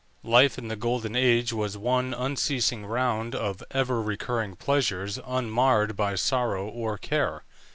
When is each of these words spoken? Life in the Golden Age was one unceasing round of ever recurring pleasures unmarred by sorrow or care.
Life 0.23 0.57
in 0.57 0.67
the 0.67 0.75
Golden 0.75 1.15
Age 1.15 1.53
was 1.53 1.77
one 1.77 2.11
unceasing 2.15 2.87
round 2.87 3.35
of 3.35 3.61
ever 3.69 4.01
recurring 4.01 4.55
pleasures 4.55 5.19
unmarred 5.27 5.95
by 5.95 6.15
sorrow 6.15 6.67
or 6.67 6.97
care. 6.97 7.43